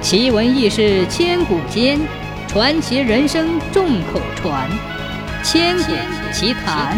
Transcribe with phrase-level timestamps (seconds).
[0.00, 1.98] 奇闻异事千古间，
[2.46, 4.70] 传奇人生众口传。
[5.42, 6.96] 千古奇谈。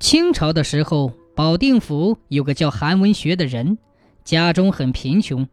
[0.00, 3.76] 清朝的时候，保定府有个叫韩文学的人，
[4.24, 5.46] 家中很贫穷，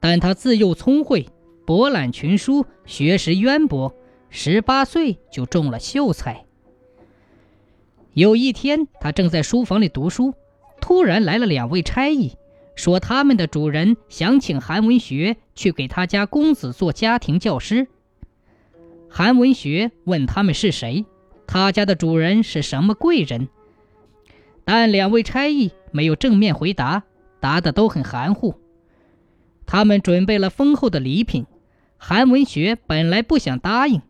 [0.00, 1.28] 但他自幼聪慧，
[1.66, 3.94] 博览群书，学识渊博，
[4.30, 6.44] 十八岁就中了秀才。
[8.14, 10.34] 有一天，他正在书房里读书，
[10.80, 12.36] 突然来了两位差役。
[12.74, 17.86] 说他们的主人想请韩文学去给他家公子做家庭教师。
[19.08, 21.04] 韩文学问他们是谁，
[21.46, 23.48] 他家的主人是什么贵人，
[24.64, 27.04] 但两位差役没有正面回答，
[27.38, 28.56] 答的都很含糊。
[29.66, 31.46] 他们准备了丰厚的礼品，
[31.96, 34.02] 韩文学本来不想答应，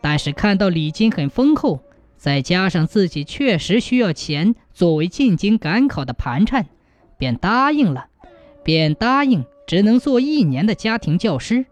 [0.00, 1.80] 但是看到礼金很丰厚，
[2.16, 6.66] 再加上自己确实需要钱作为进京赶考的盘缠。
[7.18, 8.08] 便答应了，
[8.62, 11.66] 便答应只能做一年的家庭教师。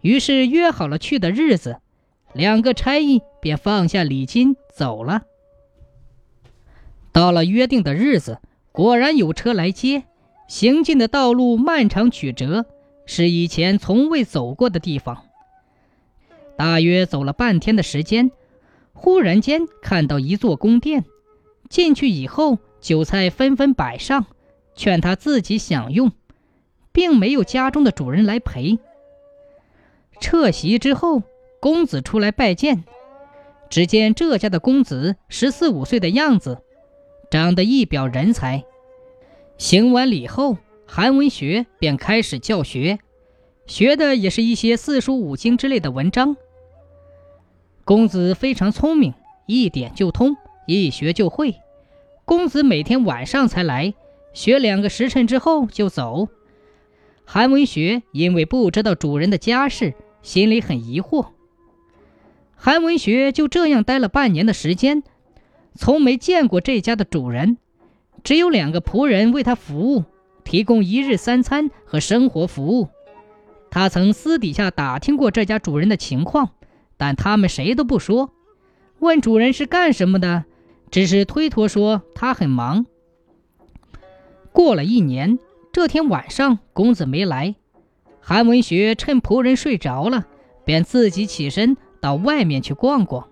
[0.00, 1.78] 于是约好了去的日子，
[2.32, 5.22] 两个差役便放下礼金走了。
[7.12, 8.38] 到了约定的日子，
[8.72, 10.04] 果然有车来接。
[10.48, 12.66] 行进的道路漫长曲折，
[13.06, 15.22] 是以前从未走过的地方。
[16.56, 18.32] 大约走了半天的时间，
[18.92, 21.04] 忽然间看到一座宫殿，
[21.68, 24.26] 进去以后，酒菜纷纷摆上。
[24.80, 26.10] 劝他自己享用，
[26.90, 28.78] 并没有家中的主人来陪。
[30.22, 31.22] 撤席之后，
[31.60, 32.82] 公子出来拜见，
[33.68, 36.62] 只见这家的公子十四五岁的样子，
[37.30, 38.64] 长得一表人才。
[39.58, 43.00] 行完礼后，韩文学便开始教学，
[43.66, 46.38] 学的也是一些四书五经之类的文章。
[47.84, 49.12] 公子非常聪明，
[49.44, 51.56] 一点就通，一学就会。
[52.24, 53.92] 公子每天晚上才来。
[54.32, 56.28] 学两个时辰之后就走。
[57.24, 61.28] 韩文学因为不知道主人的家事，心里很疑惑。
[62.56, 65.02] 韩文学就这样待了半年的时间，
[65.74, 67.56] 从没见过这家的主人，
[68.22, 70.04] 只有两个仆人为他服务，
[70.44, 72.88] 提供一日三餐和生活服务。
[73.70, 76.50] 他曾私底下打听过这家主人的情况，
[76.96, 78.32] 但他们谁都不说。
[78.98, 80.44] 问主人是干什么的，
[80.90, 82.84] 只是推脱说他很忙。
[84.52, 85.38] 过了一年，
[85.72, 87.54] 这天晚上，公子没来。
[88.20, 90.26] 韩文学趁仆人睡着了，
[90.64, 93.28] 便自己起身到外面去逛逛。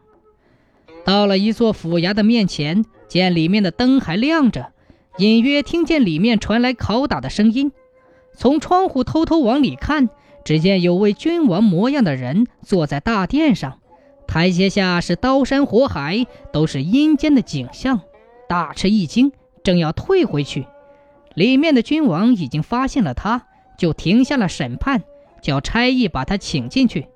[1.05, 4.73] 到了一座府衙的面前，见里面的灯还亮着，
[5.19, 7.73] 隐约听见里面传来拷打的声音。
[8.35, 10.09] 从窗户偷偷往里看，
[10.45, 13.79] 只见有位君王模样的人坐在大殿上，
[14.27, 18.01] 台阶下是刀山火海，都是阴间的景象。
[18.49, 20.67] 大吃一惊，正要退回去。
[21.35, 23.47] 里面的君王已经发现了他，
[23.77, 25.03] 就停下了审判，
[25.41, 27.07] 叫差役把他请进去。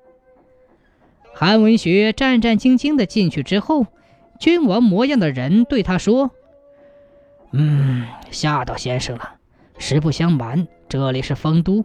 [1.33, 3.87] 韩文学战战兢兢地进去之后，
[4.39, 6.31] 君王模样的人对他说
[7.51, 9.35] ：“嗯，吓到先生了。
[9.79, 11.83] 实不相瞒，这里是丰都，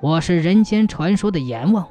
[0.00, 1.88] 我是人间传说的阎王。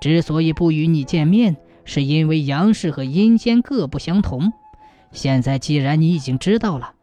[0.00, 4.52] 之所以不与你见面，是因为阳世和阴间各不相同。
[5.12, 6.93] 现在既然你已经知道了。”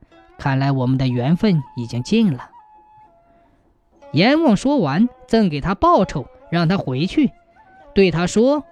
[0.42, 2.50] 看来我们的缘分已经尽了。
[4.12, 7.30] 阎王说完，赠给他报酬，让他回去，
[7.94, 8.64] 对他说：“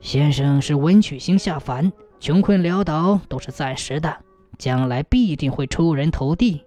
[0.00, 4.18] 先生是文曲星下凡，穷困潦倒都是暂时的，
[4.56, 6.64] 将来必定会出人头地。”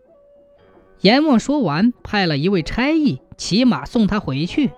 [1.00, 4.72] 阎王说完，派了一位差役骑马送他回去。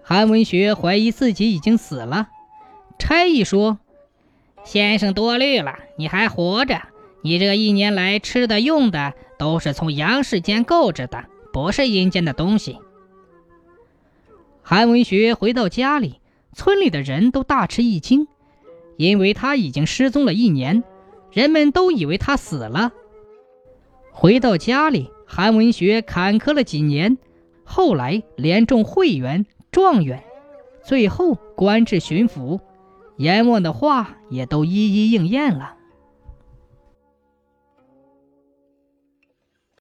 [0.00, 2.28] 韩文学怀疑自己已经死了，
[3.00, 3.80] 差役说
[4.62, 6.80] ：“先生多虑了，你还活着。”
[7.26, 11.24] 你这一年来吃的用的都是从阳世间购置的，
[11.54, 12.78] 不是阴间的东西。
[14.60, 16.20] 韩文学回到家里，
[16.52, 18.28] 村里的人都大吃一惊，
[18.98, 20.84] 因为他已经失踪了一年，
[21.32, 22.92] 人们都以为他死了。
[24.10, 27.16] 回到家里，韩文学坎坷了几年，
[27.64, 30.22] 后来连中会员、状元，
[30.84, 32.60] 最后官至巡抚，
[33.16, 35.76] 阎王的话也都一一应验了。